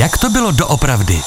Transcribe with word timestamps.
Jak 0.00 0.18
to 0.18 0.30
bylo 0.30 0.50
doopravdy? 0.50 1.22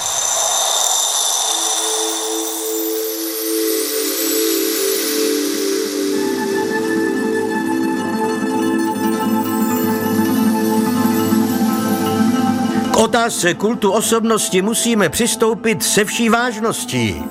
K 12.92 12.98
otázce 12.98 13.54
kultu 13.54 13.92
osobnosti 13.92 14.62
musíme 14.62 15.10
přistoupit 15.10 15.84
se 15.84 16.06
vší 16.06 16.30
vážností. 16.30 17.24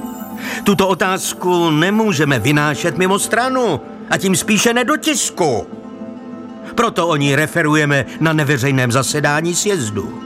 Tuto 0.65 0.89
otázku 0.89 1.71
nemůžeme 1.71 2.39
vynášet 2.39 2.99
mimo 2.99 3.19
stranu 3.19 3.81
a 4.11 4.19
tím 4.19 4.37
spíše 4.37 4.75
ne 4.75 4.85
do 4.85 4.97
tisku. 4.97 5.67
Proto 6.75 7.09
o 7.09 7.17
ní 7.17 7.37
referujeme 7.37 8.05
na 8.21 8.33
neveřejném 8.33 8.93
zasedání 8.93 9.55
sjezdu. 9.55 10.22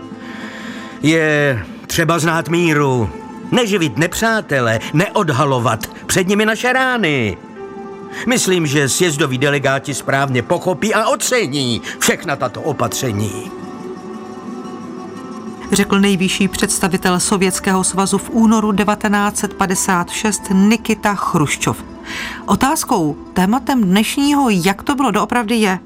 Je 1.07 1.63
třeba 1.87 2.19
znát 2.19 2.49
míru, 2.49 3.11
neživit 3.53 3.99
nepřátele, 3.99 4.81
neodhalovat 4.95 5.87
před 6.07 6.29
nimi 6.29 6.47
naše 6.47 6.73
rány. 6.73 7.37
Myslím, 8.29 8.67
že 8.67 8.89
sjezdoví 8.89 9.39
delegáti 9.39 9.95
správně 9.95 10.43
pochopí 10.43 10.95
a 10.95 11.09
ocení 11.09 11.83
všechna 11.99 12.37
tato 12.37 12.63
opatření 12.63 13.51
řekl 15.73 16.01
nejvyšší 16.01 16.49
představitel 16.49 17.21
Sovětského 17.21 17.85
svazu 17.85 18.19
v 18.19 18.31
únoru 18.31 18.73
1956 18.73 20.43
Nikita 20.51 21.15
Chruščov. 21.15 21.85
Otázkou, 22.47 23.17
tématem 23.33 23.85
dnešního, 23.85 24.51
jak 24.51 24.83
to 24.83 24.95
bylo 24.95 25.11
doopravdy 25.11 25.55
je, 25.55 25.79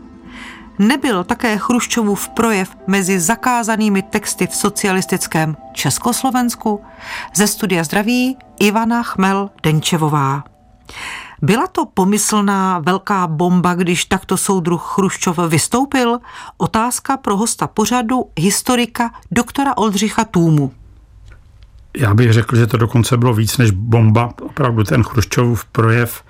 nebyl 0.81 1.25
také 1.25 1.59
Chruščovův 1.59 2.29
projev 2.29 2.77
mezi 2.87 3.21
zakázanými 3.21 4.03
texty 4.03 4.47
v 4.47 4.55
socialistickém 4.55 5.57
Československu? 5.73 6.81
Ze 7.35 7.47
studia 7.47 7.85
zdraví 7.85 8.37
Ivana 8.61 9.03
Chmel-Denčevová. 9.03 10.43
Byla 11.43 11.67
to 11.67 11.87
pomyslná 11.87 12.79
velká 12.79 13.27
bomba, 13.27 13.75
když 13.75 14.05
takto 14.05 14.37
soudruh 14.37 14.83
Chruščov 14.95 15.39
vystoupil? 15.49 16.19
Otázka 16.57 17.17
pro 17.17 17.37
hosta 17.37 17.67
pořadu, 17.67 18.25
historika 18.39 19.11
doktora 19.31 19.77
Oldřicha 19.77 20.25
Tůmu. 20.25 20.73
Já 21.97 22.15
bych 22.15 22.33
řekl, 22.33 22.57
že 22.57 22.67
to 22.67 22.77
dokonce 22.77 23.17
bylo 23.17 23.35
víc 23.35 23.59
než 23.59 23.71
bomba. 23.71 24.33
Opravdu 24.43 24.85
ten 24.85 25.03
Chruščovův 25.03 25.65
projev 25.65 26.23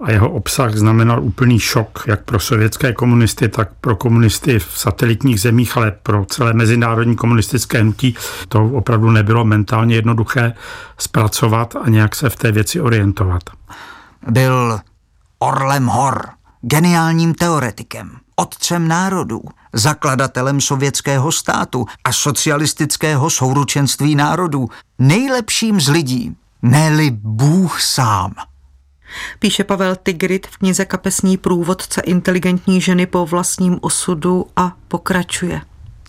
a 0.00 0.10
jeho 0.10 0.30
obsah 0.30 0.74
znamenal 0.74 1.24
úplný 1.24 1.58
šok, 1.58 2.04
jak 2.06 2.24
pro 2.24 2.40
sovětské 2.40 2.92
komunisty, 2.92 3.48
tak 3.48 3.68
pro 3.80 3.96
komunisty 3.96 4.58
v 4.58 4.72
satelitních 4.74 5.40
zemích, 5.40 5.76
ale 5.76 5.90
pro 5.90 6.24
celé 6.24 6.52
mezinárodní 6.52 7.16
komunistické 7.16 7.80
hnutí. 7.80 8.16
To 8.48 8.64
opravdu 8.64 9.10
nebylo 9.10 9.44
mentálně 9.44 9.94
jednoduché 9.94 10.54
zpracovat 10.98 11.76
a 11.76 11.88
nějak 11.88 12.14
se 12.14 12.30
v 12.30 12.36
té 12.36 12.52
věci 12.52 12.80
orientovat. 12.80 13.42
Byl 14.30 14.80
Orlem 15.38 15.86
Hor, 15.86 16.22
geniálním 16.60 17.34
teoretikem, 17.34 18.10
otcem 18.36 18.88
národů, 18.88 19.42
zakladatelem 19.72 20.60
sovětského 20.60 21.32
státu 21.32 21.86
a 22.04 22.12
socialistického 22.12 23.30
souručenství 23.30 24.14
národů, 24.14 24.68
nejlepším 24.98 25.80
z 25.80 25.88
lidí, 25.88 26.36
ne 26.62 27.10
Bůh 27.10 27.82
sám. 27.82 28.32
Píše 29.38 29.64
Pavel 29.64 29.96
Tigrit 29.96 30.46
v 30.46 30.56
knize 30.56 30.84
Kapesní 30.84 31.36
průvodce 31.36 32.00
inteligentní 32.00 32.80
ženy 32.80 33.06
po 33.06 33.26
vlastním 33.26 33.78
osudu 33.80 34.46
a 34.56 34.72
pokračuje. 34.88 35.60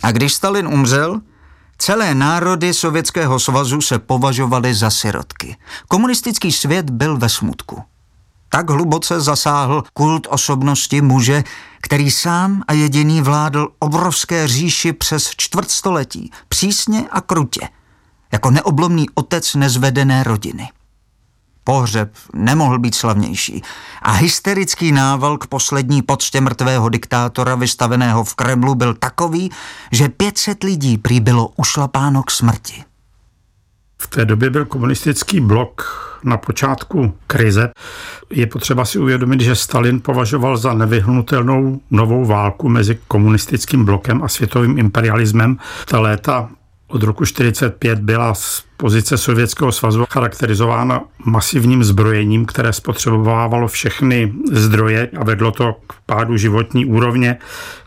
A 0.04 0.12
když 0.12 0.34
Stalin 0.34 0.68
umřel, 0.68 1.22
Celé 1.80 2.16
národy 2.16 2.74
Sovětského 2.74 3.40
svazu 3.40 3.82
se 3.82 4.00
považovaly 4.00 4.74
za 4.74 4.90
sirotky. 4.90 5.58
Komunistický 5.88 6.52
svět 6.52 6.90
byl 6.90 7.18
ve 7.18 7.30
smutku 7.30 7.84
tak 8.50 8.70
hluboce 8.70 9.22
zasáhl 9.22 9.84
kult 9.94 10.28
osobnosti 10.30 11.02
muže, 11.02 11.44
který 11.82 12.12
sám 12.12 12.64
a 12.68 12.74
jediný 12.74 13.22
vládl 13.22 13.68
obrovské 13.80 14.48
říši 14.48 14.94
přes 14.94 15.32
čtvrtstoletí, 15.38 16.32
přísně 16.50 17.06
a 17.12 17.22
krutě, 17.22 17.70
jako 18.32 18.52
neoblomný 18.52 19.06
otec 19.14 19.56
nezvedené 19.56 20.24
rodiny. 20.24 20.70
Pohřeb 21.68 22.12
nemohl 22.34 22.80
být 22.80 22.96
slavnější 22.96 23.62
a 24.02 24.12
hysterický 24.12 24.92
nával 24.92 25.38
k 25.38 25.48
poslední 25.48 26.02
poctě 26.02 26.42
mrtvého 26.42 26.90
diktátora 26.90 27.56
vystaveného 27.56 28.24
v 28.24 28.36
Kremlu 28.36 28.76
byl 28.76 28.94
takový, 28.94 29.52
že 29.92 30.10
500 30.10 30.64
lidí 30.64 30.98
prý 30.98 31.20
bylo 31.20 31.50
ušlapáno 31.56 32.24
k 32.24 32.32
smrti. 32.32 32.84
V 33.98 34.08
té 34.08 34.26
době 34.26 34.50
byl 34.50 34.66
komunistický 34.66 35.40
blok 35.40 35.84
na 36.24 36.38
počátku 36.38 37.14
krize. 37.28 37.70
Je 38.30 38.48
potřeba 38.48 38.86
si 38.86 39.00
uvědomit, 39.00 39.42
že 39.42 39.56
Stalin 39.56 40.02
považoval 40.02 40.58
za 40.58 40.74
nevyhnutelnou 40.74 41.82
novou 41.92 42.26
válku 42.26 42.70
mezi 42.70 43.00
komunistickým 43.08 43.86
blokem 43.86 44.24
a 44.24 44.28
světovým 44.28 44.78
imperialismem. 44.78 45.58
Ta 45.86 46.00
léta 46.00 46.50
od 46.88 47.04
roku 47.04 47.24
1945 47.24 48.00
byla 48.00 48.34
z 48.34 48.64
pozice 48.78 49.18
Sovětského 49.18 49.72
svazu 49.72 50.06
charakterizována 50.10 51.02
masivním 51.26 51.84
zbrojením, 51.84 52.46
které 52.46 52.74
spotřebovávalo 52.74 53.68
všechny 53.68 54.34
zdroje 54.52 55.10
a 55.20 55.24
vedlo 55.24 55.52
to 55.52 55.76
k 55.88 55.94
pádu 56.06 56.38
životní 56.38 56.86
úrovně. 56.86 57.38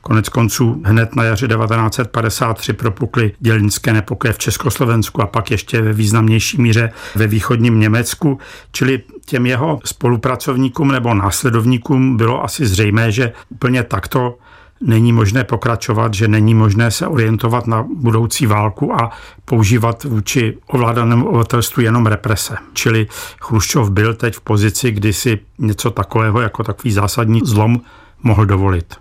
Konec 0.01 0.29
konců 0.29 0.83
hned 0.85 1.17
na 1.17 1.25
jaře 1.25 1.49
1953 1.49 2.73
propukly 2.73 3.33
dělnické 3.41 3.93
nepokoje 3.93 4.33
v 4.33 4.39
Československu 4.39 5.23
a 5.23 5.27
pak 5.27 5.51
ještě 5.51 5.83
ve 5.83 5.93
významnější 5.93 6.61
míře 6.61 6.93
ve 7.15 7.27
východním 7.27 7.81
Německu. 7.81 8.39
Čili 8.73 9.03
těm 9.27 9.47
jeho 9.47 9.81
spolupracovníkům 9.85 10.93
nebo 10.93 11.15
následovníkům 11.15 12.17
bylo 12.17 12.45
asi 12.45 12.67
zřejmé, 12.67 13.13
že 13.13 13.33
úplně 13.51 13.83
takto 13.83 14.39
není 14.81 15.13
možné 15.13 15.45
pokračovat, 15.45 16.15
že 16.15 16.29
není 16.29 16.55
možné 16.55 16.91
se 16.91 17.07
orientovat 17.07 17.67
na 17.67 17.87
budoucí 17.95 18.47
válku 18.47 18.95
a 18.95 19.11
používat 19.45 20.05
vůči 20.05 20.59
ovládanému 20.67 21.29
obyvatelstvu 21.29 21.83
jenom 21.83 22.07
represe. 22.07 22.57
Čili 22.73 23.07
Chruščov 23.41 23.91
byl 23.91 24.15
teď 24.15 24.35
v 24.35 24.41
pozici, 24.41 24.91
kdy 24.91 25.13
si 25.13 25.39
něco 25.59 25.91
takového 25.91 26.41
jako 26.41 26.65
takový 26.65 26.93
zásadní 26.93 27.41
zlom 27.45 27.81
mohl 28.23 28.47
dovolit. 28.47 28.95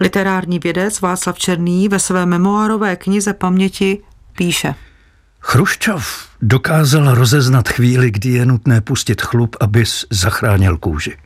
Literární 0.00 0.58
vědec 0.58 1.00
Václav 1.00 1.38
Černý 1.38 1.88
ve 1.88 1.98
své 1.98 2.26
memoárové 2.26 2.96
knize 2.96 3.32
paměti 3.32 3.98
píše. 4.36 4.74
Chruščov 5.40 6.28
dokázal 6.42 7.14
rozeznat 7.14 7.68
chvíli, 7.68 8.10
kdy 8.10 8.28
je 8.28 8.46
nutné 8.46 8.80
pustit 8.80 9.22
chlup, 9.22 9.56
abys 9.60 10.06
zachránil 10.10 10.78
kůži. 10.78 11.16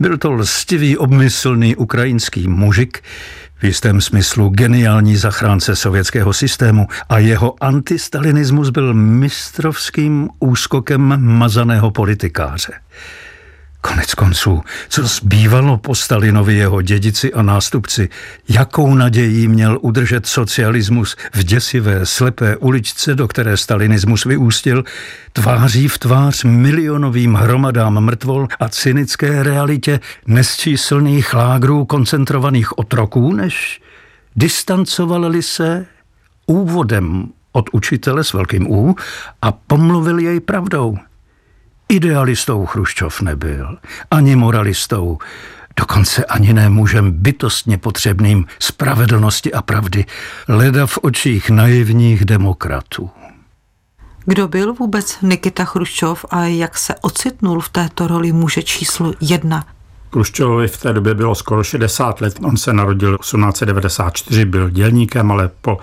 Byl 0.00 0.18
to 0.18 0.32
lstivý, 0.32 0.96
obmyslný 0.96 1.76
ukrajinský 1.76 2.48
mužik, 2.48 3.02
v 3.58 3.64
jistém 3.64 4.00
smyslu 4.00 4.48
geniální 4.48 5.16
zachránce 5.16 5.76
sovětského 5.76 6.32
systému 6.32 6.86
a 7.08 7.18
jeho 7.18 7.54
antistalinismus 7.60 8.70
byl 8.70 8.94
mistrovským 8.94 10.28
úskokem 10.38 11.16
mazaného 11.16 11.90
politikáře. 11.90 12.72
Konec 13.88 14.14
konců, 14.14 14.62
co 14.88 15.06
zbývalo 15.06 15.78
po 15.78 15.94
Stalinovi 15.94 16.54
jeho 16.54 16.82
dědici 16.82 17.32
a 17.32 17.42
nástupci, 17.42 18.08
jakou 18.48 18.94
nadějí 18.94 19.48
měl 19.48 19.78
udržet 19.80 20.26
socialismus 20.26 21.16
v 21.34 21.42
děsivé, 21.42 22.06
slepé 22.06 22.56
uličce, 22.56 23.14
do 23.14 23.28
které 23.28 23.56
stalinismus 23.56 24.24
vyústil, 24.24 24.84
tváří 25.32 25.88
v 25.88 25.98
tvář 25.98 26.44
milionovým 26.44 27.34
hromadám 27.34 28.00
mrtvol 28.04 28.48
a 28.60 28.68
cynické 28.68 29.42
realitě 29.42 30.00
nesčíslných 30.26 31.34
lágrů 31.34 31.84
koncentrovaných 31.84 32.78
otroků, 32.78 33.32
než 33.32 33.80
distancovali 34.36 35.42
se 35.42 35.86
úvodem 36.46 37.28
od 37.52 37.64
učitele 37.72 38.24
s 38.24 38.32
velkým 38.32 38.70
U 38.70 38.96
a 39.42 39.52
pomluvil 39.52 40.18
jej 40.18 40.40
pravdou. 40.40 40.98
Idealistou 41.88 42.66
Chruščov 42.66 43.20
nebyl, 43.20 43.78
ani 44.10 44.36
moralistou, 44.36 45.18
dokonce 45.76 46.24
ani 46.24 46.52
ne 46.52 46.68
mužem 46.68 47.12
bytostně 47.12 47.78
potřebným 47.78 48.46
spravedlnosti 48.58 49.52
a 49.52 49.62
pravdy, 49.62 50.04
leda 50.48 50.86
v 50.86 50.98
očích 51.02 51.50
naivních 51.50 52.24
demokratů. 52.24 53.10
Kdo 54.24 54.48
byl 54.48 54.74
vůbec 54.74 55.18
Nikita 55.22 55.64
Chruščov 55.64 56.24
a 56.30 56.44
jak 56.44 56.78
se 56.78 56.94
ocitnul 57.00 57.60
v 57.60 57.68
této 57.68 58.06
roli 58.06 58.32
muže 58.32 58.62
číslo 58.62 59.12
jedna 59.20 59.64
Kruščovovi 60.10 60.68
v 60.68 60.76
té 60.76 60.92
době 60.92 61.14
bylo 61.14 61.34
skoro 61.34 61.64
60 61.64 62.20
let. 62.20 62.38
On 62.42 62.56
se 62.56 62.72
narodil 62.72 63.18
1894, 63.18 64.44
byl 64.44 64.70
dělníkem, 64.70 65.30
ale 65.30 65.50
po 65.60 65.78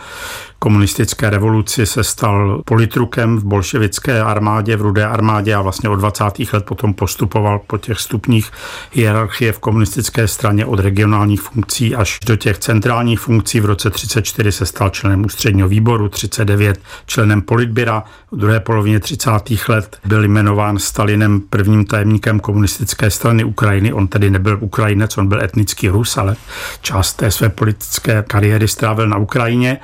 komunistické 0.65 1.29
revoluci 1.29 1.85
se 1.85 2.03
stal 2.03 2.61
politrukem 2.65 3.37
v 3.37 3.43
bolševické 3.43 4.21
armádě, 4.21 4.75
v 4.75 4.81
rudé 4.81 5.05
armádě 5.05 5.55
a 5.55 5.61
vlastně 5.61 5.89
od 5.89 5.95
20. 5.95 6.23
let 6.53 6.65
potom 6.65 6.93
postupoval 6.93 7.59
po 7.67 7.77
těch 7.77 7.99
stupních 7.99 8.51
hierarchie 8.91 9.51
v 9.51 9.59
komunistické 9.59 10.27
straně 10.27 10.65
od 10.65 10.79
regionálních 10.79 11.41
funkcí 11.41 11.95
až 11.95 12.19
do 12.25 12.35
těch 12.35 12.57
centrálních 12.57 13.19
funkcí. 13.19 13.59
V 13.59 13.65
roce 13.65 13.89
34 13.89 14.51
se 14.51 14.65
stal 14.65 14.89
členem 14.89 15.25
ústředního 15.25 15.67
výboru, 15.67 16.09
39 16.09 16.79
členem 17.05 17.41
politběra. 17.41 18.03
V 18.31 18.37
druhé 18.37 18.59
polovině 18.59 18.99
30. 18.99 19.31
let 19.69 19.97
byl 20.05 20.23
jmenován 20.23 20.79
Stalinem 20.79 21.41
prvním 21.41 21.85
tajemníkem 21.85 22.39
komunistické 22.39 23.09
strany 23.09 23.43
Ukrajiny. 23.43 23.93
On 23.93 24.07
tedy 24.07 24.29
nebyl 24.29 24.57
Ukrajinec, 24.61 25.17
on 25.17 25.27
byl 25.27 25.43
etnický 25.43 25.89
Rus, 25.89 26.17
ale 26.17 26.35
část 26.81 27.13
té 27.13 27.31
své 27.31 27.49
politické 27.49 28.23
kariéry 28.27 28.67
strávil 28.67 29.09
na 29.09 29.17
Ukrajině. 29.17 29.79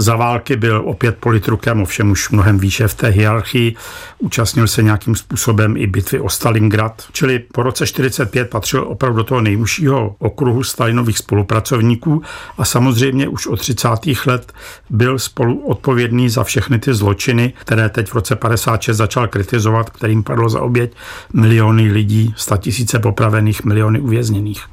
Za 0.00 0.16
války 0.16 0.56
byl 0.56 0.82
opět 0.84 1.16
politrukem, 1.16 1.82
ovšem 1.82 2.10
už 2.10 2.30
mnohem 2.30 2.58
výše 2.58 2.88
v 2.88 2.94
té 2.94 3.08
hierarchii. 3.08 3.76
Účastnil 4.18 4.66
se 4.66 4.82
nějakým 4.82 5.14
způsobem 5.14 5.76
i 5.76 5.86
bitvy 5.86 6.20
o 6.20 6.28
Stalingrad, 6.28 7.02
čili 7.12 7.38
po 7.38 7.62
roce 7.62 7.86
45 7.86 8.50
patřil 8.50 8.84
opravdu 8.88 9.16
do 9.16 9.24
toho 9.24 9.40
nejúžšího 9.40 10.16
okruhu 10.18 10.64
Stalinových 10.64 11.18
spolupracovníků 11.18 12.22
a 12.58 12.64
samozřejmě 12.64 13.28
už 13.28 13.46
od 13.46 13.60
30. 13.60 13.88
let 14.26 14.52
byl 14.90 15.18
spolu 15.18 15.66
odpovědný 15.66 16.28
za 16.28 16.44
všechny 16.44 16.78
ty 16.78 16.94
zločiny, 16.94 17.52
které 17.58 17.88
teď 17.88 18.08
v 18.08 18.14
roce 18.14 18.36
56 18.36 18.96
začal 18.96 19.28
kritizovat, 19.28 19.90
kterým 19.90 20.22
padlo 20.22 20.48
za 20.48 20.60
oběť 20.60 20.92
miliony 21.32 21.92
lidí, 21.92 22.34
tisíce 22.58 22.98
popravených, 22.98 23.64
miliony 23.64 24.00
uvězněných. 24.00 24.66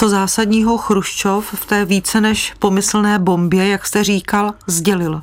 Co 0.00 0.08
zásadního 0.08 0.78
Chruščov 0.78 1.54
v 1.54 1.66
té 1.66 1.84
více 1.84 2.20
než 2.20 2.54
pomyslné 2.58 3.18
bombě, 3.18 3.68
jak 3.68 3.86
jste 3.86 4.04
říkal, 4.04 4.52
sdělil? 4.66 5.22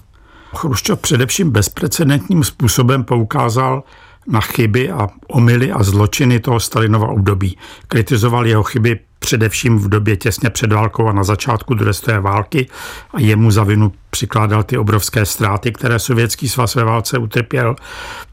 Chruščov 0.56 1.00
především 1.00 1.52
bezprecedentním 1.52 2.44
způsobem 2.44 3.04
poukázal 3.04 3.84
na 4.28 4.42
chyby 4.42 4.92
a 4.92 5.08
omily 5.28 5.72
a 5.72 5.84
zločiny 5.84 6.40
toho 6.40 6.60
Stalinova 6.60 7.08
období. 7.08 7.58
Kritizoval 7.88 8.48
jeho 8.48 8.64
chyby 8.64 9.00
především 9.20 9.80
v 9.80 9.90
době 9.90 10.18
těsně 10.18 10.50
před 10.50 10.74
válkou 10.74 11.08
a 11.08 11.14
na 11.14 11.24
začátku 11.24 11.74
druhé 11.74 11.94
světové 11.94 12.20
války 12.20 12.68
a 13.14 13.20
jemu 13.20 13.52
za 13.52 13.64
vinu 13.64 13.92
přikládal 14.10 14.64
ty 14.64 14.78
obrovské 14.78 15.26
ztráty, 15.26 15.72
které 15.72 16.00
sovětský 16.00 16.50
svaz 16.50 16.76
ve 16.76 16.84
válce 16.84 17.18
utrpěl 17.18 17.76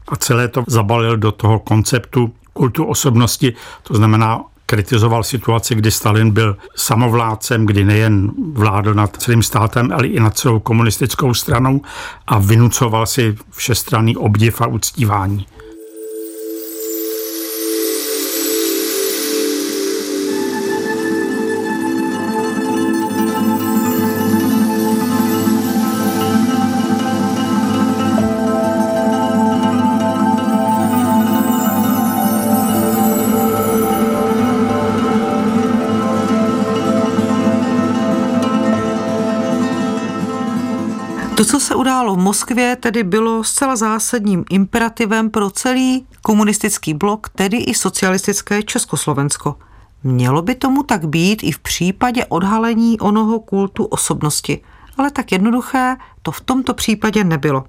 a 0.07 0.15
celé 0.15 0.47
to 0.47 0.63
zabalil 0.67 1.17
do 1.17 1.31
toho 1.31 1.59
konceptu 1.59 2.33
kultu 2.53 2.85
osobnosti, 2.85 3.53
to 3.83 3.93
znamená 3.93 4.41
kritizoval 4.65 5.23
situaci, 5.23 5.75
kdy 5.75 5.91
Stalin 5.91 6.31
byl 6.31 6.57
samovládcem, 6.75 7.65
kdy 7.65 7.85
nejen 7.85 8.31
vládl 8.53 8.93
nad 8.93 9.15
celým 9.17 9.43
státem, 9.43 9.91
ale 9.93 10.07
i 10.07 10.19
nad 10.19 10.37
celou 10.37 10.59
komunistickou 10.59 11.33
stranou 11.33 11.81
a 12.27 12.39
vynucoval 12.39 13.05
si 13.05 13.35
všestranný 13.51 14.17
obdiv 14.17 14.61
a 14.61 14.67
uctívání. 14.67 15.47
Co 41.45 41.59
se 41.59 41.75
událo 41.75 42.15
v 42.15 42.17
Moskvě, 42.17 42.75
tedy 42.75 43.03
bylo 43.03 43.43
zcela 43.43 43.75
zásadním 43.75 44.45
imperativem 44.49 45.29
pro 45.29 45.49
celý 45.49 46.07
komunistický 46.21 46.93
blok, 46.93 47.29
tedy 47.29 47.57
i 47.57 47.73
socialistické 47.73 48.63
Československo. 48.63 49.55
Mělo 50.03 50.41
by 50.41 50.55
tomu 50.55 50.83
tak 50.83 51.07
být 51.07 51.43
i 51.43 51.51
v 51.51 51.59
případě 51.59 52.25
odhalení 52.25 52.99
onoho 52.99 53.39
kultu 53.39 53.85
osobnosti, 53.85 54.61
ale 54.97 55.11
tak 55.11 55.31
jednoduché 55.31 55.95
to 56.21 56.31
v 56.31 56.41
tomto 56.41 56.73
případě 56.73 57.23
nebylo. 57.23 57.63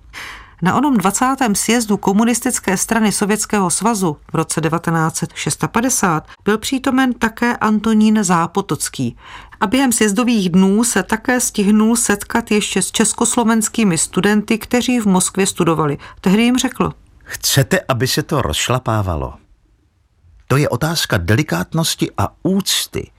Na 0.62 0.74
onom 0.74 0.96
20. 0.96 1.24
sjezdu 1.52 1.96
komunistické 1.96 2.76
strany 2.76 3.12
Sovětského 3.12 3.70
svazu 3.70 4.16
v 4.32 4.34
roce 4.34 4.60
1956 4.60 6.22
byl 6.44 6.58
přítomen 6.58 7.12
také 7.12 7.56
Antonín 7.56 8.24
Zápotocký 8.24 9.16
a 9.60 9.66
během 9.66 9.92
sjezdových 9.92 10.50
dnů 10.50 10.84
se 10.84 11.02
také 11.02 11.40
stihnul 11.40 11.96
setkat 11.96 12.50
ještě 12.50 12.82
s 12.82 12.90
československými 12.90 13.98
studenty, 13.98 14.58
kteří 14.58 15.00
v 15.00 15.06
Moskvě 15.06 15.46
studovali. 15.46 15.98
Tehdy 16.20 16.42
jim 16.42 16.58
řekl. 16.58 16.92
Chcete, 17.24 17.80
aby 17.88 18.06
se 18.06 18.22
to 18.22 18.42
rozšlapávalo? 18.42 19.34
To 20.48 20.56
je 20.56 20.68
otázka 20.68 21.16
delikátnosti 21.16 22.10
a 22.18 22.34
úcty. 22.42 23.10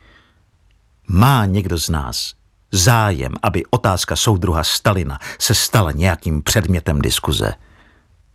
Má 1.07 1.45
někdo 1.45 1.77
z 1.77 1.89
nás 1.89 2.36
zájem, 2.71 3.33
aby 3.43 3.63
otázka 3.69 4.15
soudruha 4.15 4.63
Stalina 4.63 5.19
se 5.39 5.55
stala 5.55 5.91
nějakým 5.91 6.41
předmětem 6.43 7.01
diskuze. 7.01 7.53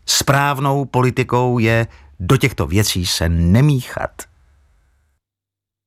Správnou 0.06 0.84
politikou 0.84 1.58
je 1.58 1.86
do 2.20 2.36
těchto 2.36 2.66
věcí 2.66 3.06
se 3.06 3.28
nemíchat. 3.28 4.10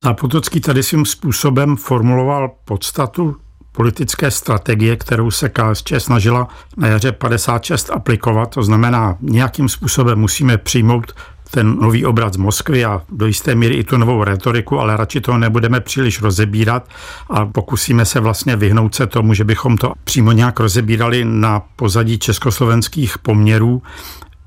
Zápotocký 0.03 0.61
tady 0.61 0.83
svým 0.83 1.05
způsobem 1.05 1.75
formuloval 1.75 2.49
podstatu 2.65 3.35
politické 3.71 4.31
strategie, 4.31 4.95
kterou 4.95 5.31
se 5.31 5.49
KSČ 5.49 5.93
snažila 5.97 6.47
na 6.77 6.87
jaře 6.87 7.11
56 7.11 7.89
aplikovat. 7.89 8.45
To 8.49 8.63
znamená, 8.63 9.17
nějakým 9.21 9.69
způsobem 9.69 10.19
musíme 10.19 10.57
přijmout 10.57 11.13
ten 11.51 11.75
nový 11.79 12.05
obrat 12.05 12.33
z 12.33 12.37
Moskvy 12.37 12.85
a 12.85 13.01
do 13.09 13.25
jisté 13.25 13.55
míry 13.55 13.75
i 13.75 13.83
tu 13.83 13.97
novou 13.97 14.23
retoriku, 14.23 14.79
ale 14.79 14.97
radši 14.97 15.21
to 15.21 15.37
nebudeme 15.37 15.79
příliš 15.79 16.21
rozebírat 16.21 16.89
a 17.29 17.45
pokusíme 17.45 18.05
se 18.05 18.19
vlastně 18.19 18.55
vyhnout 18.55 18.95
se 18.95 19.07
tomu, 19.07 19.33
že 19.33 19.43
bychom 19.43 19.77
to 19.77 19.93
přímo 20.03 20.31
nějak 20.31 20.59
rozebírali 20.59 21.25
na 21.25 21.61
pozadí 21.75 22.19
československých 22.19 23.17
poměrů. 23.17 23.81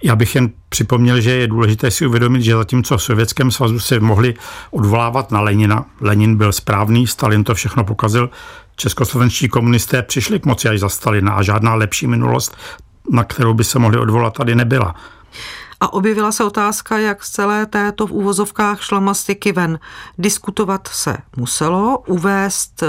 Já 0.03 0.17
bych 0.17 0.35
jen 0.35 0.51
připomněl, 0.69 1.21
že 1.21 1.31
je 1.31 1.47
důležité 1.47 1.91
si 1.91 2.07
uvědomit, 2.07 2.43
že 2.43 2.57
zatímco 2.57 2.99
v 2.99 3.03
Sovětském 3.03 3.51
svazu 3.51 3.81
se 3.81 4.01
mohli 4.01 4.35
odvolávat 4.71 5.31
na 5.31 5.41
Lenina, 5.41 5.85
Lenin 6.01 6.37
byl 6.37 6.53
správný, 6.53 7.07
Stalin 7.07 7.45
to 7.45 7.55
všechno 7.55 7.85
pokazil, 7.85 8.31
českoslovenští 8.77 9.49
komunisté 9.49 10.03
přišli 10.03 10.41
k 10.41 10.47
moci 10.47 10.69
až 10.69 10.81
za 10.81 10.89
Stalina 10.89 11.33
a 11.33 11.43
žádná 11.43 11.75
lepší 11.75 12.07
minulost, 12.07 12.57
na 13.11 13.25
kterou 13.25 13.55
by 13.55 13.65
se 13.65 13.79
mohli 13.79 13.99
odvolat, 13.99 14.35
tady 14.35 14.55
nebyla. 14.55 14.95
A 15.81 15.93
objevila 15.93 16.33
se 16.33 16.45
otázka, 16.45 16.99
jak 16.99 17.25
z 17.25 17.31
celé 17.31 17.67
této 17.67 18.07
v 18.07 18.13
úvozovkách 18.13 18.83
šlamastiky 18.83 19.53
ven. 19.53 19.79
Diskutovat 20.19 20.89
se 20.89 21.17
muselo, 21.37 22.03
uvést 22.07 22.83
eh, 22.83 22.87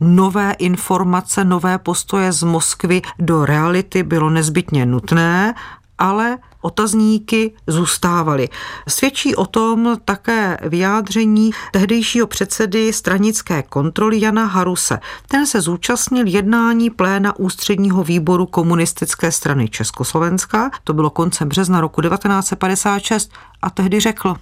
nové 0.00 0.52
informace, 0.52 1.44
nové 1.44 1.78
postoje 1.78 2.32
z 2.32 2.42
Moskvy 2.42 3.02
do 3.18 3.44
reality 3.44 4.02
bylo 4.02 4.30
nezbytně 4.30 4.86
nutné, 4.86 5.54
ale 6.00 6.38
otazníky 6.60 7.52
zůstávaly. 7.66 8.48
Svědčí 8.88 9.36
o 9.36 9.46
tom 9.46 9.96
také 10.04 10.58
vyjádření 10.62 11.50
tehdejšího 11.72 12.26
předsedy 12.26 12.92
stranické 12.92 13.62
kontroly 13.62 14.20
Jana 14.20 14.44
Haruse. 14.44 14.98
Ten 15.28 15.46
se 15.46 15.60
zúčastnil 15.60 16.26
jednání 16.26 16.90
pléna 16.90 17.38
ústředního 17.38 18.04
výboru 18.04 18.46
komunistické 18.46 19.32
strany 19.32 19.68
Československa, 19.68 20.70
to 20.84 20.94
bylo 20.94 21.10
koncem 21.10 21.48
března 21.48 21.80
roku 21.80 22.00
1956, 22.02 23.30
a 23.62 23.70
tehdy 23.70 24.00
řekl, 24.00 24.34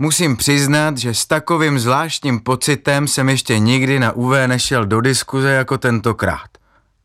Musím 0.00 0.36
přiznat, 0.36 0.98
že 0.98 1.14
s 1.14 1.26
takovým 1.26 1.78
zvláštním 1.78 2.40
pocitem 2.40 3.08
jsem 3.08 3.28
ještě 3.28 3.58
nikdy 3.58 4.00
na 4.00 4.12
UV 4.12 4.32
nešel 4.46 4.86
do 4.86 5.00
diskuze 5.00 5.50
jako 5.50 5.78
tentokrát. 5.78 6.50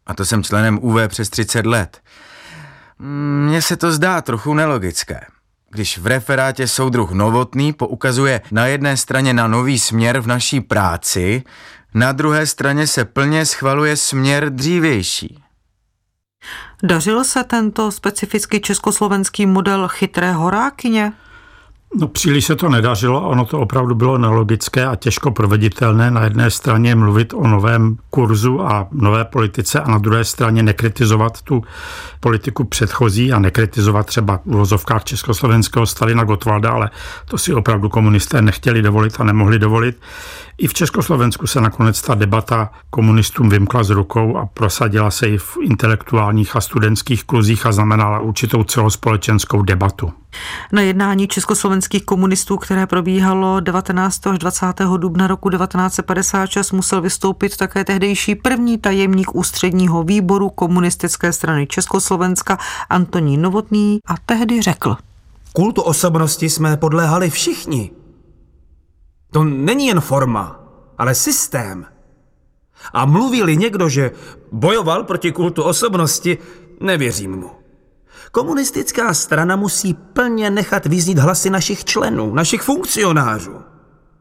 A 0.05 0.13
to 0.13 0.25
jsem 0.25 0.43
členem 0.43 0.79
UV 0.81 0.95
přes 1.07 1.29
30 1.29 1.65
let. 1.65 2.01
Mně 3.05 3.61
se 3.61 3.77
to 3.77 3.91
zdá 3.91 4.21
trochu 4.21 4.53
nelogické. 4.53 5.25
Když 5.69 5.97
v 5.97 6.07
referátě 6.07 6.67
soudruh 6.67 7.11
Novotný 7.11 7.73
poukazuje 7.73 8.41
na 8.51 8.65
jedné 8.65 8.97
straně 8.97 9.33
na 9.33 9.47
nový 9.47 9.79
směr 9.79 10.19
v 10.19 10.27
naší 10.27 10.61
práci, 10.61 11.43
na 11.93 12.11
druhé 12.11 12.47
straně 12.47 12.87
se 12.87 13.05
plně 13.05 13.45
schvaluje 13.45 13.97
směr 13.97 14.49
dřívější. 14.49 15.43
Dařil 16.83 17.23
se 17.23 17.43
tento 17.43 17.91
specificky 17.91 18.59
československý 18.59 19.45
model 19.45 19.87
chytré 19.87 20.31
horákyně? 20.31 21.13
No 21.99 22.07
příliš 22.07 22.45
se 22.45 22.55
to 22.55 22.69
nedařilo, 22.69 23.29
ono 23.29 23.45
to 23.45 23.59
opravdu 23.59 23.95
bylo 23.95 24.17
nelogické 24.17 24.85
a 24.85 24.95
těžko 24.95 25.31
proveditelné. 25.31 26.11
Na 26.11 26.23
jedné 26.23 26.51
straně 26.51 26.95
mluvit 26.95 27.33
o 27.33 27.47
novém 27.47 27.97
kurzu 28.09 28.61
a 28.61 28.87
nové 28.91 29.25
politice 29.25 29.79
a 29.79 29.91
na 29.91 29.97
druhé 29.97 30.23
straně 30.23 30.63
nekritizovat 30.63 31.41
tu 31.41 31.63
politiku 32.19 32.63
předchozí 32.63 33.33
a 33.33 33.39
nekritizovat 33.39 34.05
třeba 34.05 34.39
v 34.45 34.51
vozovkách 34.51 35.03
československého 35.03 35.85
Stalina 35.85 36.23
Gotwalda, 36.23 36.71
ale 36.71 36.89
to 37.25 37.37
si 37.37 37.53
opravdu 37.53 37.89
komunisté 37.89 38.41
nechtěli 38.41 38.81
dovolit 38.81 39.19
a 39.19 39.23
nemohli 39.23 39.59
dovolit. 39.59 39.97
I 40.57 40.67
v 40.67 40.73
Československu 40.73 41.47
se 41.47 41.61
nakonec 41.61 42.01
ta 42.01 42.15
debata 42.15 42.71
komunistům 42.89 43.49
vymkla 43.49 43.83
z 43.83 43.89
rukou 43.89 44.37
a 44.37 44.45
prosadila 44.45 45.11
se 45.11 45.29
i 45.29 45.37
v 45.37 45.57
intelektuálních 45.61 46.55
a 46.55 46.61
studentských 46.61 47.23
kluzích 47.23 47.65
a 47.65 47.71
znamenala 47.71 48.19
určitou 48.19 48.63
celospolečenskou 48.63 49.61
debatu. 49.61 50.13
Na 50.71 50.81
jednání 50.81 51.27
československých 51.83 52.05
komunistů, 52.05 52.57
které 52.57 52.87
probíhalo 52.87 53.59
19. 53.59 54.27
až 54.27 54.39
20. 54.39 54.65
dubna 54.97 55.27
roku 55.27 55.49
1956, 55.49 56.71
musel 56.71 57.01
vystoupit 57.01 57.57
také 57.57 57.83
tehdejší 57.83 58.35
první 58.35 58.77
tajemník 58.77 59.35
ústředního 59.35 60.03
výboru 60.03 60.49
komunistické 60.49 61.33
strany 61.33 61.67
Československa 61.67 62.57
Antonín 62.89 63.41
Novotný 63.41 63.99
a 64.07 64.15
tehdy 64.25 64.61
řekl. 64.61 64.95
Kultu 65.53 65.81
osobnosti 65.81 66.49
jsme 66.49 66.77
podléhali 66.77 67.29
všichni. 67.29 67.91
To 69.31 69.43
není 69.43 69.87
jen 69.87 70.01
forma, 70.01 70.59
ale 70.97 71.15
systém. 71.15 71.85
A 72.93 73.05
mluví-li 73.05 73.57
někdo, 73.57 73.89
že 73.89 74.11
bojoval 74.51 75.03
proti 75.03 75.31
kultu 75.31 75.63
osobnosti, 75.63 76.37
nevěřím 76.79 77.35
mu. 77.35 77.62
Komunistická 78.35 79.13
strana 79.13 79.55
musí 79.55 79.93
plně 79.93 80.49
nechat 80.49 80.85
vyznít 80.85 81.17
hlasy 81.17 81.49
našich 81.49 81.85
členů, 81.85 82.33
našich 82.33 82.61
funkcionářů. 82.61 83.61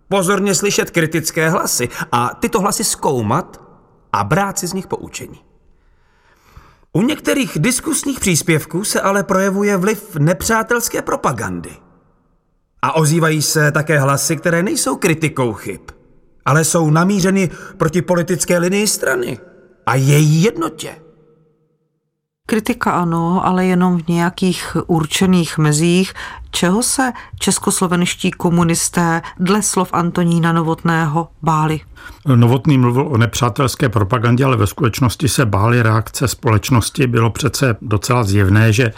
Pozorně 0.08 0.54
slyšet 0.54 0.90
kritické 0.90 1.50
hlasy 1.50 1.88
a 2.12 2.34
tyto 2.40 2.60
hlasy 2.60 2.84
zkoumat 2.84 3.60
a 4.12 4.24
brát 4.24 4.58
si 4.58 4.66
z 4.66 4.72
nich 4.72 4.86
poučení. 4.86 5.40
U 6.92 7.02
některých 7.02 7.58
diskusních 7.58 8.20
příspěvků 8.20 8.84
se 8.84 9.00
ale 9.00 9.22
projevuje 9.22 9.76
vliv 9.76 10.16
nepřátelské 10.16 11.02
propagandy. 11.02 11.76
A 12.82 12.92
ozývají 12.92 13.42
se 13.42 13.72
také 13.72 13.98
hlasy, 13.98 14.36
které 14.36 14.62
nejsou 14.62 14.96
kritikou 14.96 15.52
chyb, 15.52 15.80
ale 16.44 16.64
jsou 16.64 16.90
namířeny 16.90 17.50
proti 17.76 18.02
politické 18.02 18.58
linii 18.58 18.86
strany 18.86 19.38
a 19.86 19.94
její 19.94 20.42
jednotě. 20.42 20.96
Kritika 22.46 22.90
ano, 22.92 23.46
ale 23.46 23.66
jenom 23.66 23.98
v 23.98 24.08
nějakých 24.08 24.76
určených 24.86 25.58
mezích, 25.58 26.12
čeho 26.50 26.82
se 26.82 27.12
českoslovenští 27.38 28.30
komunisté 28.30 29.22
dle 29.38 29.62
slov 29.62 29.88
Antonína 29.92 30.52
Novotného 30.52 31.28
báli. 31.42 31.80
Novotný 32.34 32.78
mluvil 32.78 33.06
o 33.08 33.16
nepřátelské 33.16 33.88
propagandě, 33.88 34.44
ale 34.44 34.56
ve 34.56 34.66
skutečnosti 34.66 35.28
se 35.28 35.46
báli 35.46 35.82
reakce 35.82 36.28
společnosti. 36.28 37.06
Bylo 37.06 37.30
přece 37.30 37.76
docela 37.82 38.24
zjevné, 38.24 38.72
že 38.72 38.92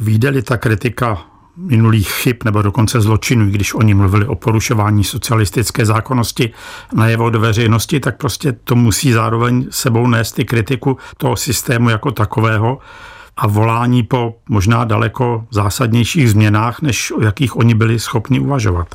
výdeli 0.00 0.42
ta 0.42 0.56
kritika 0.56 1.18
minulých 1.58 2.12
chyb 2.12 2.36
nebo 2.44 2.62
dokonce 2.62 3.00
zločinů, 3.00 3.50
když 3.50 3.74
oni 3.74 3.94
mluvili 3.94 4.26
o 4.26 4.34
porušování 4.34 5.04
socialistické 5.04 5.86
zákonnosti 5.86 6.50
najevo 6.92 7.30
do 7.30 7.40
veřejnosti, 7.40 8.00
tak 8.00 8.16
prostě 8.16 8.52
to 8.52 8.76
musí 8.76 9.12
zároveň 9.12 9.66
sebou 9.70 10.06
nést 10.06 10.38
i 10.38 10.44
kritiku 10.44 10.96
toho 11.16 11.36
systému 11.36 11.88
jako 11.90 12.10
takového 12.10 12.78
a 13.36 13.46
volání 13.46 14.02
po 14.02 14.34
možná 14.48 14.84
daleko 14.84 15.46
zásadnějších 15.50 16.30
změnách, 16.30 16.82
než 16.82 17.12
o 17.12 17.22
jakých 17.24 17.56
oni 17.56 17.74
byli 17.74 17.98
schopni 17.98 18.40
uvažovat. 18.40 18.88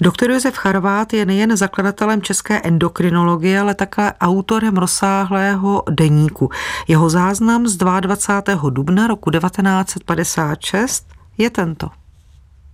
Doktor 0.00 0.30
Josef 0.30 0.54
Charvát 0.54 1.12
je 1.12 1.26
nejen 1.26 1.56
zakladatelem 1.56 2.22
české 2.22 2.60
endokrinologie, 2.60 3.60
ale 3.60 3.74
také 3.74 4.12
autorem 4.20 4.76
rozsáhlého 4.76 5.82
deníku. 5.90 6.50
Jeho 6.88 7.10
záznam 7.10 7.66
z 7.66 7.76
22. 7.76 8.70
dubna 8.70 9.06
roku 9.06 9.30
1956 9.30 11.21
je 11.38 11.50
tento. 11.50 11.90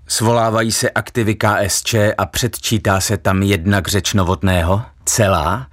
Svolávají 0.09 0.73
se 0.73 0.91
aktivy 0.91 1.35
KSČ 1.35 1.95
a 2.19 2.27
předčítá 2.27 3.00
se 3.00 3.17
tam 3.17 3.43
jednak 3.43 3.88
řeč 3.88 4.15
Novotného, 4.15 4.83
celá, 5.05 5.67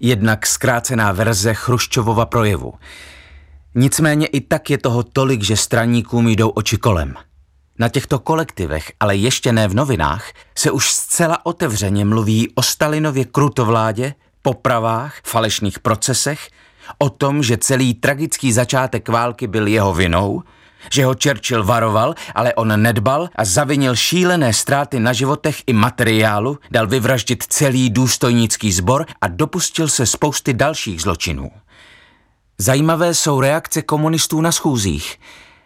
jednak 0.00 0.46
zkrácená 0.46 1.12
verze 1.12 1.54
Chruščovova 1.54 2.26
projevu. 2.26 2.74
Nicméně 3.74 4.26
i 4.26 4.40
tak 4.40 4.70
je 4.70 4.78
toho 4.78 5.02
tolik, 5.02 5.42
že 5.42 5.56
straníkům 5.56 6.28
jdou 6.28 6.48
oči 6.48 6.76
kolem. 6.76 7.14
Na 7.78 7.88
těchto 7.88 8.18
kolektivech, 8.18 8.92
ale 9.00 9.16
ještě 9.16 9.52
ne 9.52 9.68
v 9.68 9.74
novinách, 9.74 10.32
se 10.54 10.70
už 10.70 10.90
zcela 10.92 11.46
otevřeně 11.46 12.04
mluví 12.04 12.52
o 12.54 12.62
Stalinově 12.62 13.24
krutovládě, 13.24 14.14
popravách, 14.42 15.20
falešných 15.24 15.78
procesech, 15.78 16.50
o 16.98 17.10
tom, 17.10 17.42
že 17.42 17.56
celý 17.56 17.94
tragický 17.94 18.52
začátek 18.52 19.08
války 19.08 19.46
byl 19.46 19.66
jeho 19.66 19.94
vinou– 19.94 20.42
že 20.90 21.04
ho 21.04 21.14
Churchill 21.22 21.64
varoval, 21.64 22.14
ale 22.34 22.54
on 22.54 22.82
nedbal 22.82 23.28
a 23.36 23.44
zavinil 23.44 23.96
šílené 23.96 24.52
ztráty 24.52 25.00
na 25.00 25.12
životech 25.12 25.62
i 25.66 25.72
materiálu, 25.72 26.58
dal 26.70 26.86
vyvraždit 26.86 27.44
celý 27.48 27.90
důstojnický 27.90 28.72
sbor 28.72 29.06
a 29.20 29.28
dopustil 29.28 29.88
se 29.88 30.06
spousty 30.06 30.54
dalších 30.54 31.02
zločinů. 31.02 31.50
Zajímavé 32.58 33.14
jsou 33.14 33.40
reakce 33.40 33.82
komunistů 33.82 34.40
na 34.40 34.52
schůzích. 34.52 35.18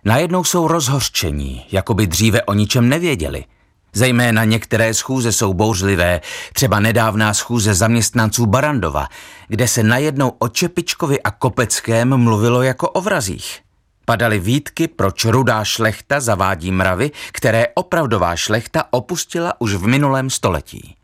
Najednou 0.04 0.44
jsou 0.44 0.68
rozhořčení, 0.68 1.66
jako 1.72 1.94
by 1.94 2.06
dříve 2.06 2.42
o 2.42 2.54
ničem 2.54 2.88
nevěděli. 2.88 3.44
Zejména 3.92 4.44
některé 4.44 4.94
schůze 4.94 5.32
jsou 5.32 5.54
bouřlivé, 5.54 6.20
třeba 6.52 6.80
nedávná 6.80 7.34
schůze 7.34 7.74
zaměstnanců 7.74 8.46
Barandova, 8.46 9.08
kde 9.48 9.68
se 9.68 9.82
najednou 9.82 10.32
o 10.38 10.48
Čepičkovi 10.48 11.22
a 11.22 11.30
Kopeckém 11.30 12.16
mluvilo 12.16 12.62
jako 12.62 12.90
o 12.90 13.00
vrazích. 13.00 13.65
Padaly 14.08 14.38
výtky, 14.38 14.88
proč 14.88 15.24
rudá 15.24 15.64
šlechta 15.64 16.20
zavádí 16.20 16.72
mravy, 16.72 17.10
které 17.32 17.66
opravdová 17.74 18.36
šlechta 18.36 18.84
opustila 18.90 19.60
už 19.60 19.74
v 19.74 19.86
minulém 19.86 20.30
století. 20.30 20.96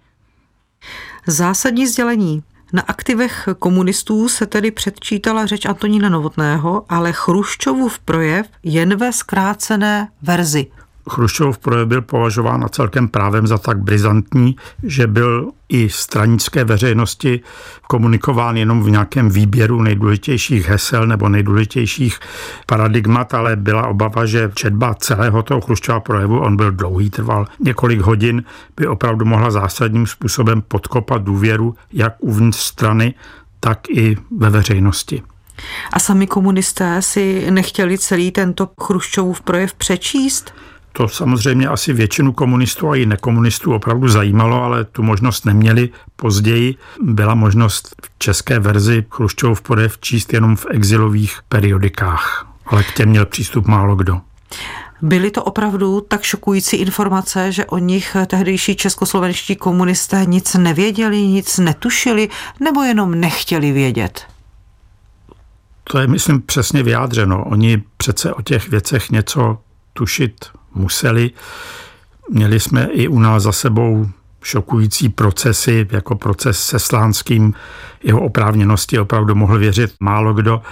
Zásadní 1.26 1.87
sdělení. 1.87 2.42
Na 2.73 2.82
aktivech 2.82 3.49
komunistů 3.59 4.28
se 4.28 4.47
tedy 4.47 4.71
předčítala 4.71 5.47
řeč 5.47 5.66
Antonína 5.66 6.09
Novotného, 6.09 6.85
ale 6.88 7.12
Chruščovův 7.12 7.99
projev 7.99 8.47
jen 8.62 8.97
ve 8.97 9.12
zkrácené 9.12 10.09
verzi. 10.23 10.66
Chruščov 11.11 11.59
projev 11.59 11.88
byl 11.88 12.02
považován 12.02 12.61
na 12.61 12.68
celkem 12.68 13.09
právem 13.09 13.47
za 13.47 13.59
tak 13.59 13.78
brizantní, 13.78 14.56
že 14.82 15.06
byl 15.06 15.50
i 15.68 15.88
stranické 15.88 16.64
veřejnosti 16.64 17.40
komunikován 17.88 18.56
jenom 18.56 18.82
v 18.82 18.90
nějakém 18.90 19.30
výběru 19.30 19.82
nejdůležitějších 19.82 20.68
hesel 20.68 21.06
nebo 21.06 21.28
nejdůležitějších 21.28 22.21
paradigmat, 22.66 23.35
ale 23.35 23.56
byla 23.56 23.87
obava, 23.87 24.26
že 24.26 24.50
četba 24.54 24.94
celého 24.94 25.42
toho 25.42 25.61
Chruščova 25.61 26.00
projevu, 26.00 26.40
on 26.40 26.56
byl 26.56 26.71
dlouhý, 26.71 27.11
trval 27.11 27.47
několik 27.61 28.00
hodin, 28.00 28.44
by 28.76 28.87
opravdu 28.87 29.25
mohla 29.25 29.50
zásadním 29.50 30.06
způsobem 30.06 30.62
podkopat 30.68 31.23
důvěru 31.23 31.75
jak 31.92 32.14
uvnitř 32.18 32.59
strany, 32.59 33.14
tak 33.61 33.90
i 33.90 34.16
ve 34.38 34.50
veřejnosti. 34.50 35.23
A 35.92 35.99
sami 35.99 36.26
komunisté 36.26 37.02
si 37.02 37.50
nechtěli 37.50 37.99
celý 37.99 38.30
tento 38.30 38.68
Chruščovův 38.82 39.40
projev 39.40 39.75
přečíst? 39.75 40.54
To 40.92 41.08
samozřejmě 41.08 41.68
asi 41.68 41.92
většinu 41.92 42.32
komunistů 42.32 42.90
a 42.90 42.96
i 42.96 43.06
nekomunistů 43.06 43.75
opravdu 43.75 44.08
zajímalo, 44.08 44.62
ale 44.62 44.84
tu 44.84 45.02
možnost 45.02 45.46
neměli. 45.46 45.90
Později 46.16 46.75
byla 47.02 47.34
možnost 47.34 47.94
v 48.02 48.11
české 48.18 48.58
verzi 48.58 49.04
Chruščov 49.11 49.61
projev 49.61 49.99
číst 49.99 50.32
jenom 50.32 50.56
v 50.56 50.66
exilových 50.70 51.40
periodikách, 51.49 52.46
ale 52.66 52.84
k 52.84 52.94
těm 52.94 53.08
měl 53.08 53.26
přístup 53.26 53.66
málo 53.66 53.96
kdo. 53.96 54.20
Byly 55.02 55.30
to 55.30 55.44
opravdu 55.44 56.00
tak 56.00 56.22
šokující 56.22 56.76
informace, 56.76 57.52
že 57.52 57.66
o 57.66 57.78
nich 57.78 58.16
tehdejší 58.26 58.76
českoslovenští 58.76 59.56
komunisté 59.56 60.25
nic 60.26 60.54
nevěděli, 60.54 61.26
nic 61.26 61.58
netušili, 61.58 62.28
nebo 62.61 62.82
jenom 62.82 63.20
nechtěli 63.20 63.72
vědět? 63.72 64.26
To 65.84 65.99
je, 65.99 66.06
myslím, 66.06 66.42
přesně 66.42 66.82
vyjádřeno. 66.82 67.44
Oni 67.44 67.82
přece 67.96 68.34
o 68.34 68.42
těch 68.42 68.68
věcech 68.68 69.11
něco 69.11 69.58
tušit 69.92 70.44
museli. 70.75 71.31
Měli 72.31 72.61
jsme 72.61 72.85
i 72.85 73.09
u 73.09 73.19
nás 73.19 73.43
za 73.43 73.52
sebou 73.52 74.07
šokující 74.43 75.09
procesy, 75.09 75.88
jako 75.91 76.14
proces 76.14 76.64
se 76.64 76.79
Slánským, 76.79 77.55
jeho 78.05 78.21
oprávněnosti 78.21 78.99
opravdu 78.99 79.35
mohl 79.35 79.59
věřit 79.59 79.95
málo 80.00 80.35
kdo. 80.35 80.62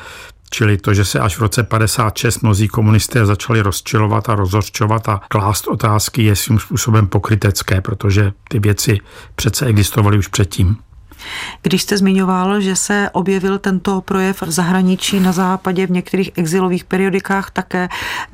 Čili 0.52 0.76
to, 0.76 0.94
že 0.94 1.04
se 1.04 1.20
až 1.20 1.36
v 1.36 1.40
roce 1.40 1.62
56 1.62 2.42
mnozí 2.42 2.68
komunisté 2.68 3.26
začali 3.26 3.60
rozčilovat 3.60 4.28
a 4.28 4.34
rozhorčovat 4.34 5.08
a 5.08 5.20
klást 5.28 5.68
otázky, 5.68 6.22
je 6.22 6.36
svým 6.36 6.58
způsobem 6.58 7.06
pokrytecké, 7.06 7.80
protože 7.80 8.32
ty 8.48 8.58
věci 8.58 8.98
přece 9.34 9.66
existovaly 9.66 10.18
už 10.18 10.28
předtím. 10.28 10.76
Když 11.62 11.82
jste 11.82 11.96
zmiňoval, 11.96 12.60
že 12.60 12.76
se 12.76 13.10
objevil 13.12 13.58
tento 13.58 14.00
projev 14.00 14.42
v 14.42 14.50
zahraničí 14.50 15.20
na 15.20 15.32
západě 15.32 15.86
v 15.86 15.90
některých 15.90 16.30
exilových 16.36 16.84
periodikách, 16.84 17.50
také 17.50 17.88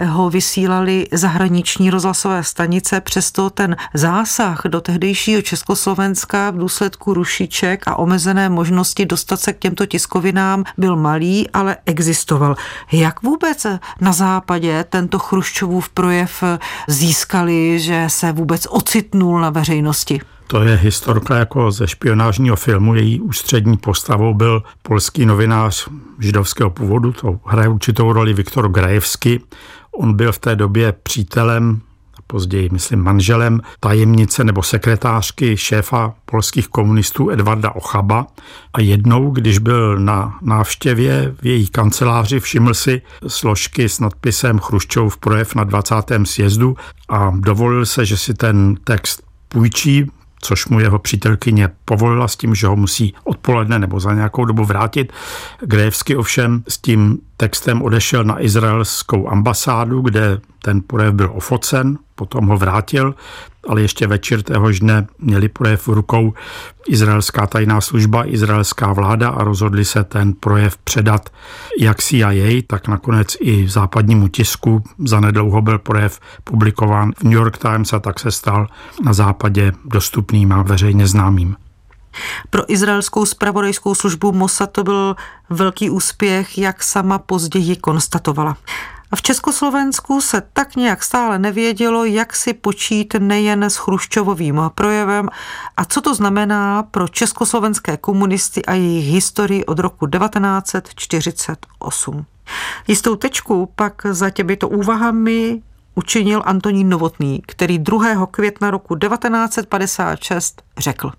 ho 0.07 0.31
vysílali 0.31 1.07
zahraniční 1.13 1.91
rozhlasové 1.91 2.45
stanice, 2.45 3.01
přesto 3.01 3.51
ten 3.51 3.77
zásah 3.95 4.63
do 4.69 4.81
tehdejšího 4.81 5.43
Československa 5.43 6.51
v 6.51 6.59
důsledku 6.59 7.15
rušiček 7.15 7.89
a 7.89 7.99
omezené 7.99 8.49
možnosti 8.49 9.07
dostat 9.07 9.41
se 9.41 9.53
k 9.53 9.59
těmto 9.59 9.87
tiskovinám 9.87 10.65
byl 10.79 10.97
malý, 10.97 11.51
ale 11.51 11.77
existoval. 11.87 12.57
Jak 12.93 13.23
vůbec 13.23 13.67
na 14.01 14.13
západě 14.13 14.85
tento 14.89 15.19
Chruščovův 15.19 15.89
projev 15.89 16.45
získali, 16.89 17.81
že 17.81 18.05
se 18.09 18.33
vůbec 18.33 18.67
ocitnul 18.71 19.41
na 19.41 19.51
veřejnosti? 19.51 20.21
To 20.47 20.63
je 20.63 20.77
historka 20.77 21.37
jako 21.37 21.71
ze 21.71 21.89
špionážního 21.89 22.57
filmu. 22.57 22.95
Její 22.95 23.21
ústřední 23.21 23.77
postavou 23.77 24.35
byl 24.35 24.63
polský 24.83 25.27
novinář 25.27 25.89
židovského 26.21 26.71
původu, 26.71 27.13
to 27.13 27.41
hraje 27.47 27.69
určitou 27.69 28.13
roli 28.13 28.33
Viktor 28.33 28.69
Grajevsky. 28.69 29.41
On 29.93 30.15
byl 30.15 30.33
v 30.33 30.39
té 30.39 30.57
době 30.57 30.93
přítelem 31.03 31.81
později, 32.27 32.69
myslím, 32.73 33.03
manželem 33.03 33.61
tajemnice 33.81 34.45
nebo 34.45 34.63
sekretářky 34.63 35.57
šéfa 35.57 36.15
polských 36.25 36.69
komunistů 36.69 37.31
Edvarda 37.31 37.71
Ochaba. 37.71 38.27
A 38.75 38.81
jednou, 38.81 39.31
když 39.31 39.59
byl 39.59 39.99
na 39.99 40.39
návštěvě 40.43 41.35
v 41.43 41.47
její 41.47 41.69
kanceláři, 41.69 42.41
všiml 42.41 42.75
si 42.75 43.03
složky 43.27 43.89
s 43.89 44.01
nadpisem 44.01 44.59
Chruščov 44.59 45.17
projev 45.17 45.55
na 45.55 45.65
20. 45.65 45.95
sjezdu 46.25 46.77
a 47.09 47.33
dovolil 47.37 47.87
se, 47.87 48.05
že 48.05 48.17
si 48.17 48.35
ten 48.35 48.77
text 48.85 49.23
půjčí, 49.49 50.07
což 50.41 50.67
mu 50.67 50.81
jeho 50.81 50.99
přítelkyně 50.99 51.69
povolila 51.85 52.29
s 52.29 52.37
tím, 52.37 52.55
že 52.55 52.67
ho 52.67 52.77
musí 52.77 53.15
odpoledne 53.25 53.79
nebo 53.79 54.01
za 54.01 54.15
nějakou 54.15 54.45
dobu 54.45 54.65
vrátit. 54.65 55.13
Grejevsky 55.61 56.17
ovšem 56.17 56.63
s 56.69 56.79
tím 56.79 57.19
textem 57.37 57.83
odešel 57.83 58.25
na 58.25 58.43
izraelskou 58.43 59.29
ambasádu, 59.29 60.01
kde 60.01 60.41
ten 60.63 60.81
projev 60.81 61.15
byl 61.15 61.31
ofocen, 61.35 61.99
potom 62.15 62.47
ho 62.47 62.57
vrátil, 62.57 63.15
ale 63.69 63.81
ještě 63.83 64.07
večer 64.07 64.43
téhož 64.43 64.81
dne 64.81 65.07
měli 65.19 65.49
projev 65.49 65.87
v 65.87 65.93
rukou 65.93 66.35
izraelská 66.89 67.47
tajná 67.47 67.81
služba, 67.81 68.29
izraelská 68.29 68.93
vláda 68.93 69.29
a 69.29 69.45
rozhodli 69.45 69.85
se 69.85 70.05
ten 70.05 70.33
projev 70.33 70.77
předat 70.77 71.31
jak 71.81 72.03
CIA, 72.03 72.63
tak 72.67 72.89
nakonec 72.89 73.37
i 73.41 73.69
západnímu 73.69 74.29
tisku. 74.29 74.83
Zanedlouho 75.05 75.63
byl 75.63 75.79
projev 75.79 76.21
publikován 76.45 77.13
v 77.19 77.23
New 77.23 77.33
York 77.33 77.59
Times 77.59 77.93
a 77.93 77.99
tak 77.99 78.21
se 78.21 78.31
stal 78.31 78.67
na 79.05 79.13
západě 79.13 79.73
dostupným 79.85 80.53
a 80.53 80.63
veřejně 80.63 81.07
známým. 81.07 81.57
Pro 82.51 82.73
izraelskou 82.73 83.27
spravodajskou 83.27 83.95
službu 83.95 84.33
Mossad 84.33 84.71
to 84.71 84.85
byl 84.85 85.17
velký 85.51 85.91
úspěch, 85.91 86.59
jak 86.59 86.83
sama 86.83 87.19
později 87.19 87.77
konstatovala. 87.77 88.57
A 89.11 89.17
v 89.17 89.23
Československu 89.23 90.21
se 90.21 90.43
tak 90.53 90.77
nějak 90.77 91.05
stále 91.05 91.39
nevědělo, 91.39 92.05
jak 92.05 92.37
si 92.37 92.55
počít 92.55 93.15
nejen 93.19 93.65
s 93.65 93.77
chruščovovým 93.77 94.61
projevem 94.75 95.29
a 95.77 95.85
co 95.85 96.01
to 96.01 96.15
znamená 96.15 96.83
pro 96.83 97.09
československé 97.09 97.97
komunisty 97.97 98.65
a 98.65 98.73
jejich 98.73 99.07
historii 99.07 99.65
od 99.65 99.79
roku 99.79 100.07
1948. 100.07 102.25
Jistou 102.89 103.17
tečku 103.17 103.73
pak 103.77 104.07
za 104.11 104.31
těmito 104.31 104.69
úvahami 104.69 105.63
učinil 105.95 106.43
Antonín 106.45 106.89
Novotný, 106.89 107.43
který 107.47 107.79
2. 107.79 108.27
května 108.27 108.71
roku 108.71 108.97
1956 108.97 110.63
řekl. 110.79 111.13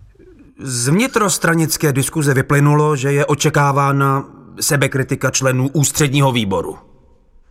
Z 0.59 0.87
vnitrostranické 0.87 1.93
diskuze 1.93 2.33
vyplynulo, 2.33 2.95
že 2.95 3.11
je 3.11 3.25
očekávána 3.25 4.25
sebekritika 4.61 5.31
členů 5.31 5.69
ústředního 5.73 6.31
výboru. 6.31 6.77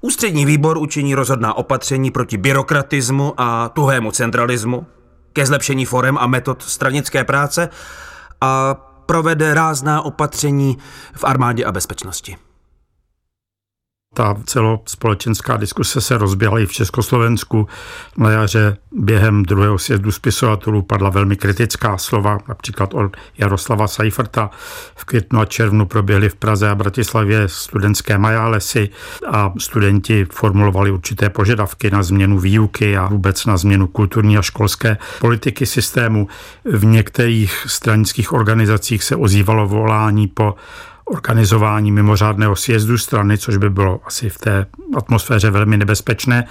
Ústřední 0.01 0.47
výbor 0.47 0.79
učiní 0.79 1.15
rozhodná 1.15 1.55
opatření 1.55 2.11
proti 2.11 2.37
byrokratismu 2.37 3.35
a 3.37 3.69
tuhému 3.69 4.11
centralismu, 4.11 4.87
ke 5.33 5.47
zlepšení 5.47 5.85
forem 5.85 6.19
a 6.19 6.27
metod 6.27 6.63
stranické 6.63 7.25
práce 7.25 7.69
a 8.41 8.75
provede 9.07 9.55
rázná 9.55 10.03
opatření 10.03 10.79
v 11.17 11.25
armádě 11.25 11.65
a 11.65 11.73
bezpečnosti. 11.73 12.37
Ta 14.17 14.37
celospolečenská 14.45 15.57
diskuse 15.57 16.01
se 16.01 16.19
rozběhla 16.19 16.59
i 16.59 16.67
v 16.67 16.73
Československu. 16.73 17.69
Na 18.17 18.31
jaře 18.31 18.77
během 18.93 19.43
druhého 19.43 19.79
sjezdu 19.79 20.13
spisovatelů 20.13 20.83
padla 20.83 21.11
velmi 21.11 21.37
kritická 21.37 21.99
slova, 21.99 22.39
například 22.49 22.95
od 22.95 23.17
Jaroslava 23.39 23.89
Seiferta. 23.89 24.51
V 24.95 25.05
květnu 25.05 25.41
a 25.41 25.45
červnu 25.45 25.87
proběhly 25.87 26.29
v 26.29 26.35
Praze 26.35 26.71
a 26.71 26.75
Bratislavě 26.75 27.49
studentské 27.49 28.19
majálesy 28.19 28.89
a 29.31 29.53
studenti 29.59 30.27
formulovali 30.33 30.91
určité 30.91 31.31
požadavky 31.31 31.91
na 31.91 32.03
změnu 32.03 32.39
výuky 32.39 32.97
a 32.97 33.09
vůbec 33.09 33.47
na 33.47 33.57
změnu 33.57 33.87
kulturní 33.87 34.39
a 34.39 34.43
školské 34.43 34.99
politiky 35.21 35.67
systému. 35.67 36.29
V 36.65 36.85
některých 36.85 37.65
stranických 37.67 38.33
organizacích 38.33 39.05
se 39.05 39.17
ozývalo 39.17 39.69
volání 39.69 40.29
po 40.29 40.55
organizování 41.07 41.93
mimořádného 41.93 42.57
sjezdu 42.57 42.99
strany, 42.99 43.39
což 43.39 43.57
by 43.57 43.71
bylo 43.71 44.01
asi 44.05 44.29
v 44.29 44.39
té 44.39 44.67
atmosféře 44.97 45.51
velmi 45.51 45.77
nebezpečné. 45.77 46.49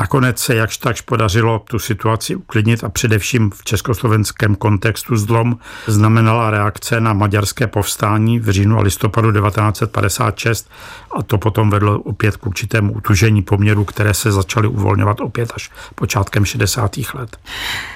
Nakonec 0.00 0.38
se 0.38 0.54
jakž 0.54 0.76
takž 0.76 1.00
podařilo 1.00 1.58
tu 1.58 1.78
situaci 1.78 2.36
uklidnit 2.36 2.84
a 2.84 2.88
především 2.88 3.50
v 3.50 3.64
československém 3.64 4.54
kontextu 4.54 5.16
zlom 5.16 5.58
znamenala 5.86 6.50
reakce 6.50 7.00
na 7.00 7.12
maďarské 7.12 7.66
povstání 7.66 8.38
v 8.38 8.50
říjnu 8.50 8.78
a 8.78 8.82
listopadu 8.82 9.32
1956 9.32 10.70
a 11.18 11.22
to 11.22 11.38
potom 11.38 11.70
vedlo 11.70 12.00
opět 12.00 12.36
k 12.36 12.46
určitému 12.46 12.92
utužení 12.92 13.42
poměru, 13.42 13.84
které 13.84 14.14
se 14.14 14.32
začaly 14.32 14.68
uvolňovat 14.68 15.20
opět 15.20 15.52
až 15.54 15.70
počátkem 15.94 16.44
60. 16.44 16.96
let. 17.14 17.36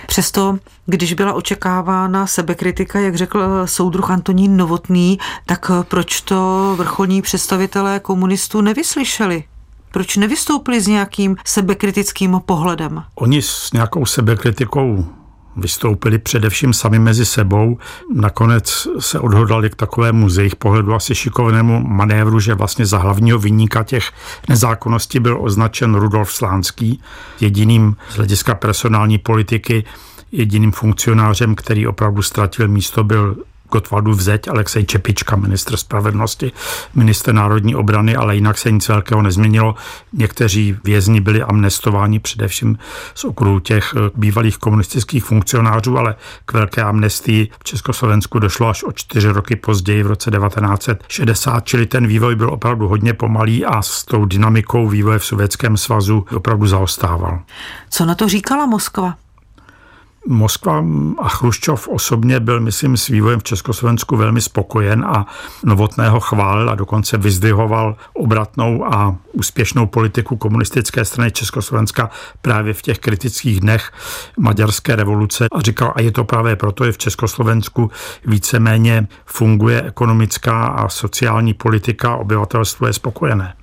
Přesto, 0.07 0.59
když 0.87 1.15
byla 1.15 1.33
očekávána 1.33 2.27
sebekritika, 2.27 3.01
jak 3.01 3.15
řekl 3.15 3.63
soudruh 3.65 4.11
Antonín 4.11 4.57
Novotný, 4.57 5.19
tak 5.47 5.71
proč 5.89 6.21
to 6.21 6.75
vrcholní 6.79 7.23
představitelé 7.23 8.01
komunistů 8.01 8.61
nevyslyšeli? 8.61 9.45
Proč 9.95 10.17
nevystoupili 10.17 10.81
s 10.81 10.87
nějakým 10.87 11.37
sebekritickým 11.47 12.41
pohledem? 12.47 13.03
Oni 13.15 13.43
s 13.43 13.73
nějakou 13.73 14.07
sebekritikou 14.07 15.07
vystoupili 15.57 16.19
především 16.19 16.73
sami 16.73 16.99
mezi 16.99 17.27
sebou. 17.27 17.79
Nakonec 18.15 18.89
se 18.99 19.21
odhodlali 19.21 19.71
k 19.71 19.75
takovému 19.75 20.29
z 20.29 20.39
jejich 20.39 20.57
pohledu 20.57 20.95
asi 20.95 21.15
šikovnému 21.15 21.81
manévru, 21.81 22.41
že 22.41 22.55
vlastně 22.55 22.87
za 22.87 22.99
hlavního 22.99 23.39
vyníka 23.39 23.83
těch 23.83 24.11
nezákonností 24.49 25.21
byl 25.21 25.39
označen 25.41 25.95
Rudolf 25.95 26.33
Slánský, 26.33 27.01
jediným 27.41 27.97
z 28.11 28.17
hlediska 28.17 28.55
personální 28.55 29.19
politiky 29.19 29.85
jediným 30.33 30.73
funkcionářem, 30.73 31.55
který 31.55 31.87
opravdu 31.87 32.23
ztratil 32.23 32.69
místo, 32.69 33.05
byl 33.05 33.37
Gotwaldův 33.75 34.21
zeď 34.21 34.49
Alexej 34.49 34.85
Čepička, 34.85 35.37
ministr 35.37 35.77
spravedlnosti, 35.77 36.53
minister 36.95 37.35
národní 37.35 37.75
obrany, 37.75 38.17
ale 38.17 38.35
jinak 38.35 38.59
se 38.59 38.71
nic 38.71 38.89
velkého 38.89 39.23
nezměnilo. 39.23 39.75
Někteří 40.13 40.77
vězni 40.85 41.21
byli 41.21 41.43
amnestováni 41.43 42.19
především 42.19 42.79
z 43.15 43.25
okruhu 43.25 43.61
těch 43.61 43.95
eh, 43.97 44.11
bývalých 44.15 44.59
komunistických 44.59 45.25
funkcionářů, 45.25 45.99
ale 45.99 46.15
k 46.47 46.53
velké 46.53 46.83
amnestii 46.83 47.51
v 47.61 47.65
Československu 47.65 48.39
došlo 48.39 48.69
až 48.69 48.83
o 48.83 48.93
čtyři 48.93 49.29
roky 49.29 49.57
později 49.57 50.03
v 50.03 50.07
roce 50.07 50.31
1960, 50.31 51.65
čili 51.65 51.87
ten 51.87 52.07
vývoj 52.07 52.35
byl 52.35 52.51
opravdu 52.51 52.89
hodně 52.89 53.15
pomalý 53.15 53.65
a 53.65 53.83
s 53.83 54.05
tou 54.05 54.25
dynamikou 54.25 54.89
vývoje 54.89 55.19
v 55.19 55.25
Sovětském 55.25 55.77
svazu 55.77 56.27
opravdu 56.37 56.67
zaostával. 56.67 57.39
Co 57.91 58.05
na 58.05 58.15
to 58.15 58.29
říkala 58.29 58.67
Moskva? 58.67 59.24
Moskva 60.29 60.85
a 61.19 61.29
Chruščov 61.29 61.89
osobně 61.89 62.41
byl, 62.41 62.61
myslím, 62.61 62.97
s 62.97 63.09
vývojem 63.09 63.41
v 63.41 63.43
Československu 63.45 64.17
velmi 64.17 64.41
spokojen 64.41 65.05
a 65.05 65.27
Novotného 65.65 66.21
chválil 66.21 66.71
a 66.71 66.75
dokonce 66.75 67.19
vyzdvihoval 67.19 67.97
obratnou 68.13 68.85
a 68.95 69.17
úspěšnou 69.33 69.87
politiku 69.87 70.37
komunistické 70.37 71.05
strany 71.05 71.31
Československa 71.31 72.11
právě 72.43 72.75
v 72.75 72.83
těch 72.83 72.99
kritických 72.99 73.61
dnech 73.61 73.93
maďarské 74.39 74.97
revoluce 74.97 75.47
a 75.53 75.61
říkal, 75.61 75.93
a 75.97 76.01
je 76.01 76.13
to 76.13 76.25
právě 76.25 76.57
proto, 76.57 76.85
že 76.85 76.93
v 76.93 76.99
Československu 76.99 77.91
víceméně 78.27 79.09
funguje 79.27 79.83
ekonomická 79.83 80.67
a 80.67 80.89
sociální 80.89 81.55
politika, 81.55 82.17
obyvatelstvo 82.17 82.87
je 82.87 82.93
spokojené. 82.93 83.55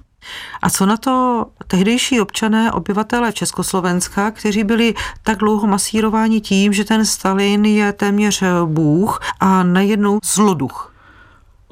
A 0.62 0.69
co 0.69 0.86
na 0.86 0.97
to 0.97 1.45
tehdejší 1.67 2.21
občané, 2.21 2.71
obyvatele 2.71 3.34
Československa, 3.34 4.31
kteří 4.31 4.63
byli 4.63 4.93
tak 5.23 5.38
dlouho 5.38 5.67
masírováni 5.67 6.41
tím, 6.41 6.73
že 6.73 6.86
ten 6.86 7.05
Stalin 7.05 7.65
je 7.65 7.93
téměř 7.93 8.43
bůh 8.65 9.19
a 9.39 9.63
najednou 9.63 10.19
zloduch? 10.23 10.93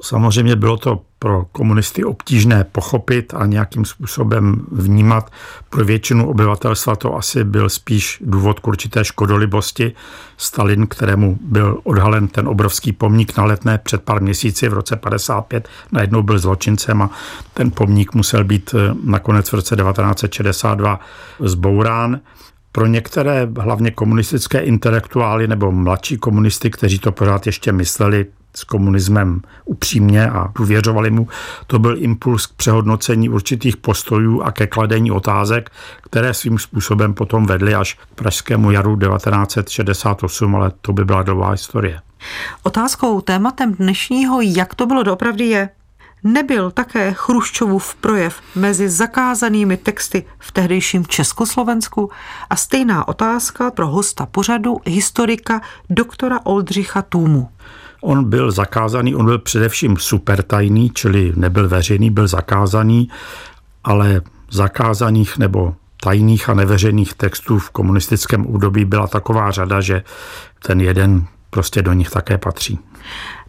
Samozřejmě 0.02 0.56
bylo 0.56 0.78
to 0.78 1.02
pro 1.20 1.46
komunisty 1.52 2.04
obtížné 2.04 2.64
pochopit 2.64 3.34
a 3.34 3.46
nějakým 3.46 3.86
způsobem 3.86 4.66
vnímat. 4.72 5.32
Pro 5.70 5.86
většinu 5.86 6.30
obyvatelstva 6.30 6.96
to 6.96 7.16
asi 7.16 7.44
byl 7.44 7.70
spíš 7.70 8.24
důvod 8.26 8.60
k 8.60 8.68
určité 8.68 9.06
škodolibosti. 9.06 9.96
Stalin, 10.38 10.88
kterému 10.88 11.38
byl 11.42 11.80
odhalen 11.84 12.28
ten 12.28 12.48
obrovský 12.48 12.92
pomník 12.92 13.38
na 13.38 13.44
letné 13.46 13.78
před 13.78 14.04
pár 14.04 14.22
měsíci 14.22 14.70
v 14.70 14.74
roce 14.74 14.96
55, 14.96 15.70
najednou 15.92 16.24
byl 16.24 16.40
zločincem 16.40 17.02
a 17.02 17.10
ten 17.54 17.72
pomník 17.72 18.14
musel 18.14 18.44
být 18.44 18.76
eh, 18.78 18.96
nakonec 19.04 19.50
v 19.50 19.54
roce 19.54 19.76
1962 19.76 21.00
zbourán 21.40 22.20
pro 22.72 22.86
některé, 22.86 23.48
hlavně 23.60 23.92
komunistické 23.92 24.60
intelektuály 24.60 25.48
nebo 25.48 25.72
mladší 25.72 26.18
komunisty, 26.18 26.70
kteří 26.70 27.00
to 27.00 27.12
pořád 27.12 27.46
ještě 27.46 27.72
mysleli 27.72 28.26
s 28.56 28.64
komunismem 28.64 29.42
upřímně 29.66 30.30
a 30.30 30.52
důvěřovali 30.58 31.12
mu, 31.12 31.28
to 31.68 31.80
byl 31.80 31.96
impuls 32.00 32.46
k 32.46 32.54
přehodnocení 32.54 33.30
určitých 33.30 33.78
postojů 33.78 34.42
a 34.42 34.52
ke 34.52 34.68
kladení 34.68 35.12
otázek, 35.12 35.70
které 36.04 36.34
svým 36.34 36.60
způsobem 36.60 37.14
potom 37.14 37.46
vedly 37.46 37.76
až 37.76 37.94
k 37.94 38.16
pražskému 38.16 38.72
jaru 38.72 39.00
1968, 39.00 40.56
ale 40.56 40.72
to 40.82 40.94
by 40.94 41.06
byla 41.06 41.24
dlouhá 41.24 41.52
historie. 41.52 42.02
Otázkou, 42.64 43.22
tématem 43.22 43.74
dnešního, 43.74 44.42
jak 44.42 44.76
to 44.76 44.86
bylo 44.86 45.04
doopravdy 45.04 45.46
je, 45.46 45.70
Nebyl 46.24 46.72
také 46.72 47.14
Chruščovův 47.14 47.96
projev 47.96 48.42
mezi 48.56 48.90
zakázanými 48.90 49.78
texty 49.78 50.26
v 50.40 50.52
tehdejším 50.52 51.06
Československu 51.06 52.12
a 52.50 52.56
stejná 52.56 53.08
otázka 53.08 53.72
pro 53.72 53.88
hosta 53.88 54.26
pořadu, 54.26 54.78
historika 54.86 55.62
doktora 55.90 56.40
Oldřicha 56.44 57.02
Tůmu. 57.02 57.50
On 58.02 58.30
byl 58.30 58.52
zakázaný, 58.52 59.16
on 59.16 59.26
byl 59.26 59.40
především 59.40 59.98
supertajný, 59.98 60.90
čili 60.90 61.34
nebyl 61.36 61.68
veřejný, 61.68 62.10
byl 62.10 62.28
zakázaný, 62.28 63.10
ale 63.84 64.22
zakázaných 64.52 65.38
nebo 65.38 65.76
tajných 66.02 66.50
a 66.50 66.54
neveřejných 66.54 67.14
textů 67.14 67.60
v 67.60 67.70
komunistickém 67.70 68.46
období 68.46 68.86
byla 68.86 69.08
taková 69.08 69.52
řada, 69.52 69.82
že 69.82 70.04
ten 70.66 70.82
jeden 70.82 71.26
prostě 71.50 71.82
do 71.82 71.94
nich 71.94 72.10
také 72.10 72.38
patří. 72.38 72.80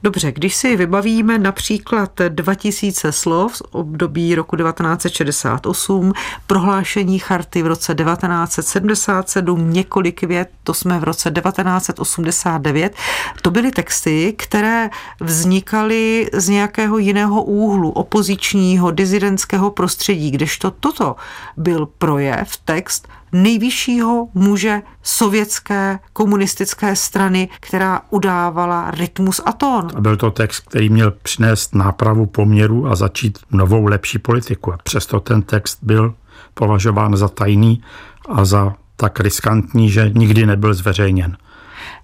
Dobře, 0.02 0.32
když 0.32 0.54
si 0.54 0.76
vybavíme 0.76 1.38
například 1.38 2.20
2000 2.28 3.12
slov 3.12 3.56
z 3.56 3.62
období 3.70 4.34
roku 4.34 4.56
1968, 4.56 6.12
prohlášení 6.46 7.18
charty 7.18 7.62
v 7.62 7.66
roce 7.66 7.94
1977, 7.94 9.72
několik 9.72 10.22
vět, 10.22 10.50
to 10.64 10.74
jsme 10.74 10.98
v 10.98 11.04
roce 11.04 11.30
1989, 11.30 12.94
to 13.42 13.50
byly 13.50 13.70
texty, 13.70 14.34
které 14.38 14.90
vznikaly 15.20 16.30
z 16.32 16.48
nějakého 16.48 16.98
jiného 16.98 17.42
úhlu, 17.42 17.90
opozičního, 17.90 18.90
dizidentského 18.90 19.70
prostředí, 19.70 20.30
kdežto 20.30 20.70
toto 20.70 21.16
byl 21.56 21.88
projev, 21.98 22.56
text 22.64 23.08
nejvyššího 23.32 24.28
muže 24.34 24.82
sovětské 25.02 25.98
komunistické 26.12 26.96
strany, 26.96 27.48
která 27.60 28.02
udávala 28.10 28.90
rytmus 28.90 29.40
a 29.44 29.52
tón. 29.52 29.89
A 29.94 30.00
byl 30.00 30.16
to 30.16 30.30
text, 30.30 30.60
který 30.60 30.88
měl 30.88 31.10
přinést 31.10 31.74
nápravu 31.74 32.26
poměru 32.26 32.88
a 32.88 32.96
začít 32.96 33.38
novou 33.50 33.86
lepší 33.86 34.18
politiku. 34.18 34.72
A 34.72 34.78
přesto 34.82 35.20
ten 35.20 35.42
text 35.42 35.78
byl 35.82 36.14
považován 36.54 37.16
za 37.16 37.28
tajný 37.28 37.82
a 38.28 38.44
za 38.44 38.74
tak 38.96 39.20
riskantní, 39.20 39.90
že 39.90 40.10
nikdy 40.14 40.46
nebyl 40.46 40.74
zveřejněn. 40.74 41.36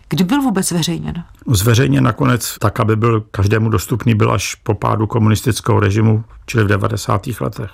Kdy 0.08 0.24
byl 0.24 0.42
vůbec 0.42 0.68
zveřejněn? 0.68 1.24
Zveřejněn 1.46 2.04
nakonec 2.04 2.56
tak, 2.58 2.80
aby 2.80 2.96
byl 2.96 3.20
každému 3.30 3.68
dostupný, 3.68 4.14
byl 4.14 4.32
až 4.32 4.54
po 4.54 4.74
pádu 4.74 5.06
komunistického 5.06 5.80
režimu, 5.80 6.24
čili 6.46 6.64
v 6.64 6.68
90. 6.68 7.26
letech. 7.40 7.70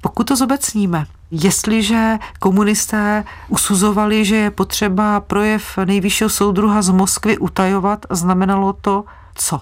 Pokud 0.00 0.24
to 0.24 0.36
zobecníme, 0.36 1.06
jestliže 1.30 2.18
komunisté 2.38 3.24
usuzovali, 3.48 4.24
že 4.24 4.36
je 4.36 4.50
potřeba 4.50 5.20
projev 5.20 5.78
nejvyššího 5.84 6.30
soudruha 6.30 6.82
z 6.82 6.90
Moskvy 6.90 7.38
utajovat, 7.38 8.06
znamenalo 8.10 8.72
to 8.72 9.04
co? 9.38 9.60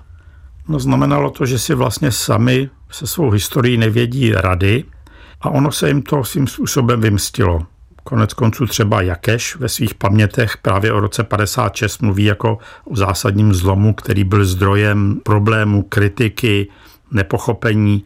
No 0.68 0.78
znamenalo 0.78 1.30
to, 1.30 1.46
že 1.46 1.58
si 1.58 1.74
vlastně 1.74 2.12
sami 2.12 2.70
se 2.90 3.06
svou 3.06 3.30
historií 3.30 3.76
nevědí 3.76 4.32
rady 4.32 4.84
a 5.40 5.50
ono 5.50 5.72
se 5.72 5.88
jim 5.88 6.02
to 6.02 6.24
svým 6.24 6.46
způsobem 6.46 7.00
vymstilo. 7.00 7.66
Konec 8.04 8.34
konců 8.34 8.66
třeba 8.66 9.02
Jakeš 9.02 9.56
ve 9.56 9.68
svých 9.68 9.94
pamětech 9.94 10.56
právě 10.56 10.92
o 10.92 11.00
roce 11.00 11.24
56 11.24 12.02
mluví 12.02 12.24
jako 12.24 12.58
o 12.84 12.96
zásadním 12.96 13.54
zlomu, 13.54 13.94
který 13.94 14.24
byl 14.24 14.44
zdrojem 14.44 15.20
problémů, 15.24 15.82
kritiky, 15.82 16.68
nepochopení 17.10 18.04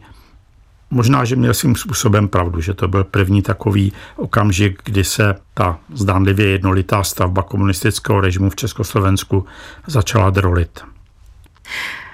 Možná, 0.93 1.25
že 1.25 1.35
měl 1.35 1.53
svým 1.53 1.75
způsobem 1.75 2.27
pravdu, 2.27 2.61
že 2.61 2.73
to 2.73 2.87
byl 2.87 3.03
první 3.03 3.41
takový 3.41 3.93
okamžik, 4.15 4.81
kdy 4.85 5.03
se 5.03 5.35
ta 5.53 5.79
zdánlivě 5.93 6.47
jednolitá 6.47 7.03
stavba 7.03 7.43
komunistického 7.43 8.21
režimu 8.21 8.49
v 8.49 8.55
Československu 8.55 9.45
začala 9.87 10.29
drolit. 10.29 10.90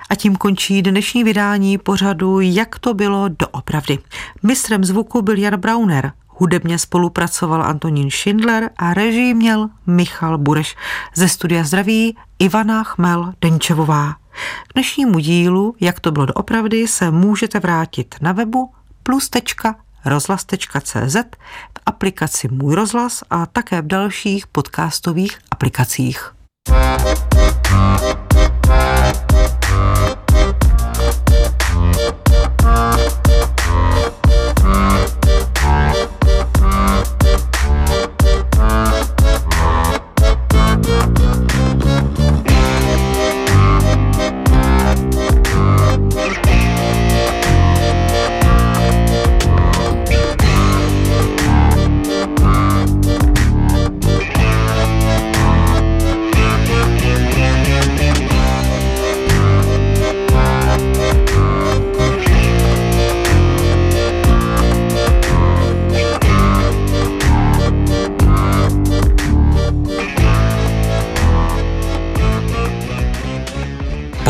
A 0.10 0.16
tím 0.16 0.36
končí 0.36 0.82
dnešní 0.82 1.24
vydání 1.24 1.78
pořadu 1.78 2.40
Jak 2.40 2.80
to 2.80 2.94
bylo 2.94 3.30
doopravdy. 3.30 4.00
Mistrem 4.44 4.84
zvuku 4.84 5.22
byl 5.22 5.38
Jan 5.38 5.60
Brauner, 5.60 6.12
hudebně 6.28 6.80
spolupracoval 6.80 7.64
Antonín 7.64 8.12
Schindler 8.12 8.70
a 8.78 8.94
režii 8.94 9.34
měl 9.34 9.70
Michal 9.88 10.38
Bureš. 10.38 10.76
Ze 11.16 11.30
studia 11.30 11.64
zdraví 11.64 12.18
Ivana 12.40 12.84
Chmel 12.84 13.34
Denčevová. 13.42 14.16
K 14.68 14.74
dnešnímu 14.74 15.20
dílu, 15.20 15.76
jak 15.80 16.00
to 16.00 16.12
bylo 16.12 16.26
doopravdy, 16.26 16.88
se 16.88 17.12
můžete 17.12 17.60
vrátit 17.60 18.16
na 18.22 18.32
webu 18.32 18.72
plus.rozhlas.cz 19.04 21.16
v 21.16 21.80
aplikaci 21.86 22.48
Můj 22.52 22.76
rozhlas 22.76 23.24
a 23.30 23.46
také 23.46 23.82
v 23.82 23.88
dalších 23.88 24.48
podcastových 24.48 25.40
aplikacích. 25.52 26.34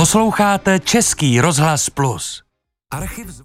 Posloucháte 0.08 0.80
Český 0.80 1.42
rozhlas 1.42 1.90
Plus. 1.90 2.44
Archiv 2.92 3.28